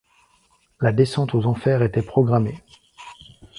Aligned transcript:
La 0.79 0.93
descente 0.93 1.35
aux 1.35 1.45
enfers 1.45 1.83
était 1.83 2.01
programmée. 2.01 2.57